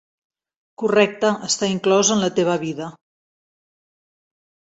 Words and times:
Correcte, 0.83 1.29
està 1.47 1.67
inclòs 1.73 2.09
en 2.15 2.23
la 2.25 2.31
teva 2.39 2.55
vida. 2.65 2.87